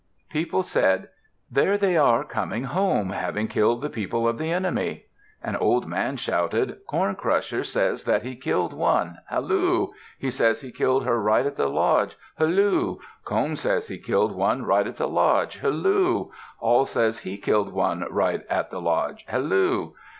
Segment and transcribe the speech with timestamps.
[0.31, 1.09] People said,
[1.51, 5.05] "There they are coming home, having killed the people of the enemy."
[5.43, 9.19] An old man shouted: "Corn Crusher says that he killed one.
[9.27, 9.89] Halloo!
[10.17, 12.17] He says he killed her right at the lodge.
[12.39, 12.97] Halloo!
[13.25, 15.57] Comb says he killed one right at the lodge.
[15.59, 16.31] Halloo!
[16.59, 19.23] Awl says he killed one right at the lodge.
[19.29, 19.93] _Halloo!